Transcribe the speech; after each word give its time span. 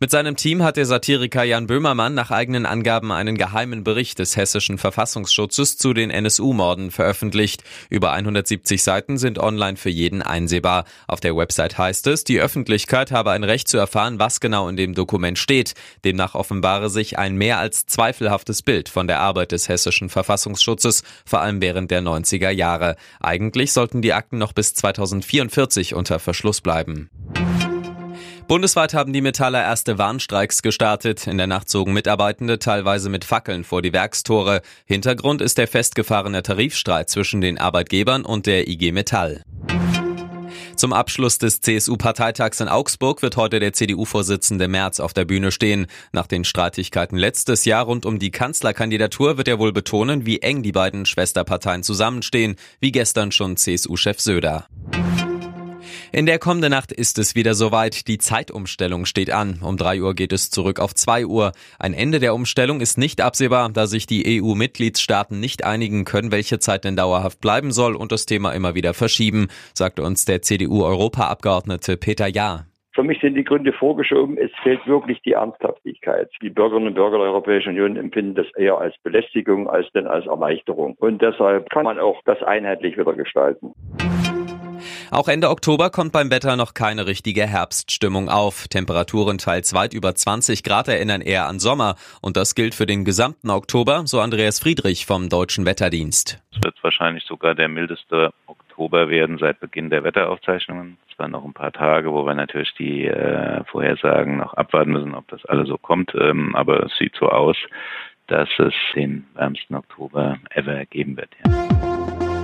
Mit 0.00 0.10
seinem 0.10 0.36
Team 0.36 0.62
hat 0.62 0.76
der 0.76 0.86
Satiriker 0.86 1.42
Jan 1.42 1.66
Böhmermann 1.66 2.14
nach 2.14 2.30
eigenen 2.30 2.66
Angaben 2.66 3.12
einen 3.12 3.36
geheimen 3.36 3.84
Bericht 3.84 4.18
des 4.18 4.36
hessischen 4.36 4.78
Verfassungsschutzes 4.78 5.76
zu 5.76 5.92
den 5.92 6.10
NSU-Morden 6.10 6.90
veröffentlicht. 6.90 7.64
Über 7.90 8.12
170 8.12 8.82
Seiten 8.82 9.18
sind 9.18 9.38
online 9.38 9.76
für 9.76 9.90
jeden 9.90 10.22
einsehbar. 10.22 10.84
Auf 11.06 11.20
der 11.20 11.36
Website 11.36 11.78
heißt 11.78 12.06
es, 12.06 12.24
die 12.24 12.40
Öffentlichkeit 12.40 13.10
habe 13.10 13.32
ein 13.32 13.44
Recht 13.44 13.68
zu 13.68 13.76
erfahren, 13.76 14.18
was 14.18 14.40
genau 14.40 14.68
in 14.68 14.76
dem 14.76 14.94
Dokument 14.94 15.38
steht. 15.38 15.74
Demnach 16.04 16.34
offenbare 16.34 16.90
sich 16.90 17.18
ein 17.18 17.36
mehr 17.36 17.58
als 17.58 17.86
zweifelhaftes 17.86 18.62
Bild 18.62 18.88
von 18.88 19.06
der 19.06 19.20
Arbeit 19.20 19.52
des 19.52 19.68
hessischen 19.68 20.08
Verfassungsschutzes, 20.08 21.02
vor 21.26 21.40
allem 21.40 21.60
während 21.60 21.90
der 21.90 22.02
90er 22.02 22.50
Jahre. 22.50 22.96
Eigentlich 23.20 23.72
sollten 23.72 24.02
die 24.02 24.12
Akten 24.12 24.38
noch 24.38 24.52
bis 24.52 24.74
2044 24.74 25.94
unter 25.94 26.18
Verschluss 26.18 26.60
bleiben. 26.60 27.10
Bundesweit 28.48 28.94
haben 28.94 29.12
die 29.12 29.20
Metaller 29.20 29.62
erste 29.62 29.98
Warnstreiks 29.98 30.62
gestartet. 30.62 31.26
In 31.26 31.36
der 31.36 31.46
Nacht 31.46 31.68
zogen 31.68 31.92
Mitarbeitende 31.92 32.58
teilweise 32.58 33.10
mit 33.10 33.26
Fackeln 33.26 33.62
vor 33.62 33.82
die 33.82 33.92
Werkstore. 33.92 34.62
Hintergrund 34.86 35.42
ist 35.42 35.58
der 35.58 35.68
festgefahrene 35.68 36.42
Tarifstreit 36.42 37.10
zwischen 37.10 37.42
den 37.42 37.58
Arbeitgebern 37.58 38.24
und 38.24 38.46
der 38.46 38.66
IG 38.66 38.92
Metall. 38.92 39.42
Zum 40.76 40.94
Abschluss 40.94 41.36
des 41.36 41.60
CSU-Parteitags 41.60 42.60
in 42.60 42.68
Augsburg 42.68 43.20
wird 43.20 43.36
heute 43.36 43.60
der 43.60 43.74
CDU-Vorsitzende 43.74 44.66
Merz 44.66 44.98
auf 44.98 45.12
der 45.12 45.26
Bühne 45.26 45.52
stehen. 45.52 45.86
Nach 46.12 46.26
den 46.26 46.44
Streitigkeiten 46.44 47.18
letztes 47.18 47.66
Jahr 47.66 47.84
rund 47.84 48.06
um 48.06 48.18
die 48.18 48.30
Kanzlerkandidatur 48.30 49.36
wird 49.36 49.48
er 49.48 49.58
wohl 49.58 49.74
betonen, 49.74 50.24
wie 50.24 50.40
eng 50.40 50.62
die 50.62 50.72
beiden 50.72 51.04
Schwesterparteien 51.04 51.82
zusammenstehen, 51.82 52.56
wie 52.80 52.92
gestern 52.92 53.30
schon 53.30 53.58
CSU-Chef 53.58 54.20
Söder. 54.20 54.68
In 56.18 56.26
der 56.26 56.40
kommenden 56.40 56.72
Nacht 56.72 56.90
ist 56.90 57.16
es 57.20 57.36
wieder 57.36 57.54
soweit. 57.54 58.08
Die 58.08 58.18
Zeitumstellung 58.18 59.06
steht 59.06 59.32
an. 59.32 59.60
Um 59.62 59.76
drei 59.76 60.02
Uhr 60.02 60.16
geht 60.16 60.32
es 60.32 60.50
zurück 60.50 60.80
auf 60.80 60.92
zwei 60.92 61.24
Uhr. 61.24 61.52
Ein 61.78 61.94
Ende 61.94 62.18
der 62.18 62.34
Umstellung 62.34 62.80
ist 62.80 62.98
nicht 62.98 63.20
absehbar, 63.20 63.70
da 63.72 63.86
sich 63.86 64.08
die 64.08 64.42
EU-Mitgliedstaaten 64.42 65.38
nicht 65.38 65.64
einigen 65.64 66.04
können, 66.04 66.32
welche 66.32 66.58
Zeit 66.58 66.82
denn 66.82 66.96
dauerhaft 66.96 67.40
bleiben 67.40 67.70
soll 67.70 67.94
und 67.94 68.10
das 68.10 68.26
Thema 68.26 68.50
immer 68.50 68.74
wieder 68.74 68.94
verschieben, 68.94 69.46
sagte 69.74 70.02
uns 70.02 70.24
der 70.24 70.42
CDU-Europaabgeordnete 70.42 71.96
Peter 71.96 72.26
Jahr. 72.26 72.66
Für 72.98 73.04
mich 73.04 73.20
sind 73.20 73.36
die 73.36 73.44
Gründe 73.44 73.72
vorgeschoben. 73.72 74.38
Es 74.38 74.50
fehlt 74.64 74.84
wirklich 74.88 75.22
die 75.22 75.34
Ernsthaftigkeit. 75.34 76.28
Die 76.42 76.50
Bürgerinnen 76.50 76.88
und 76.88 76.94
Bürger 76.94 77.18
der 77.18 77.28
Europäischen 77.28 77.68
Union 77.68 77.96
empfinden 77.96 78.34
das 78.34 78.48
eher 78.56 78.76
als 78.78 78.96
Belästigung 79.04 79.70
als 79.70 79.86
denn 79.92 80.08
als 80.08 80.26
Erleichterung. 80.26 80.96
Und 80.98 81.22
deshalb 81.22 81.70
kann 81.70 81.84
man 81.84 82.00
auch 82.00 82.20
das 82.24 82.42
einheitlich 82.42 82.98
wieder 82.98 83.14
gestalten. 83.14 83.72
Auch 85.10 85.28
Ende 85.28 85.48
Oktober 85.48 85.88
kommt 85.90 86.12
beim 86.12 86.30
Wetter 86.30 86.56
noch 86.56 86.74
keine 86.74 87.06
richtige 87.06 87.46
Herbststimmung 87.46 88.28
auf. 88.28 88.68
Temperaturen 88.68 89.38
teils 89.38 89.72
weit 89.72 89.94
über 89.94 90.14
20 90.14 90.62
Grad 90.62 90.88
erinnern 90.88 91.22
eher 91.22 91.46
an 91.46 91.58
Sommer. 91.58 91.94
Und 92.20 92.36
das 92.36 92.54
gilt 92.54 92.74
für 92.74 92.84
den 92.84 93.04
gesamten 93.04 93.48
Oktober, 93.48 94.02
so 94.04 94.20
Andreas 94.20 94.60
Friedrich 94.60 95.06
vom 95.06 95.30
Deutschen 95.30 95.64
Wetterdienst. 95.64 96.42
Es 96.52 96.62
wird 96.62 96.76
wahrscheinlich 96.82 97.24
sogar 97.24 97.54
der 97.54 97.68
mildeste 97.68 98.32
Oktober 98.46 99.08
werden 99.08 99.38
seit 99.38 99.60
Beginn 99.60 99.88
der 99.88 100.04
Wetteraufzeichnungen. 100.04 100.98
Es 101.10 101.18
waren 101.18 101.30
noch 101.30 101.44
ein 101.44 101.54
paar 101.54 101.72
Tage, 101.72 102.12
wo 102.12 102.26
wir 102.26 102.34
natürlich 102.34 102.74
die 102.74 103.06
äh, 103.06 103.64
Vorhersagen 103.64 104.36
noch 104.36 104.54
abwarten 104.54 104.92
müssen, 104.92 105.14
ob 105.14 105.26
das 105.28 105.44
alles 105.46 105.68
so 105.68 105.78
kommt. 105.78 106.14
Ähm, 106.14 106.54
aber 106.54 106.84
es 106.84 106.92
sieht 106.98 107.14
so 107.18 107.28
aus, 107.30 107.56
dass 108.26 108.48
es 108.58 108.74
den 108.94 109.26
wärmsten 109.34 109.74
Oktober 109.74 110.38
ever 110.50 110.84
geben 110.84 111.16
wird. 111.16 111.30
Ja. 111.46 111.97